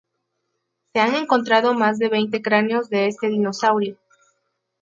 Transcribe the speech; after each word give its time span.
Se 0.93 0.99
han 0.99 1.13
encontrado 1.13 1.75
más 1.75 1.99
de 1.99 2.09
veinte 2.09 2.41
cráneos 2.41 2.89
de 2.89 3.05
este 3.05 3.29
dinosaurio. 3.29 3.99